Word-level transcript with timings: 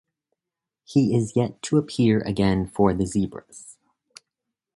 He 0.83 1.15
is 1.15 1.35
yet 1.35 1.61
to 1.61 1.77
appear 1.77 2.21
again 2.21 2.65
for 2.65 2.91
the 2.91 3.05
Zebras. 3.05 3.77